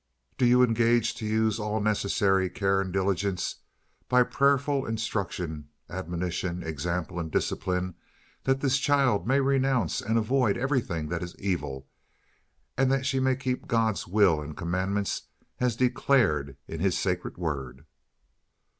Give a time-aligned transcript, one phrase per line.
[0.35, 3.57] "Do you engage to use all necessary care and diligence,
[4.09, 7.93] by prayerful instruction, admonition, example, and discipline
[8.45, 11.87] that this child may renounce and avoid everything that is evil
[12.75, 15.27] and that she may keep God's will and commandments
[15.59, 17.85] as declared in His sacred word?"